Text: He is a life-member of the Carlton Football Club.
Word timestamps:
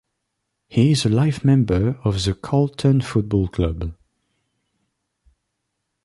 He 0.67 0.93
is 0.93 1.05
a 1.05 1.09
life-member 1.09 1.99
of 2.03 2.23
the 2.23 2.33
Carlton 2.33 3.01
Football 3.01 3.49
Club. 3.49 3.95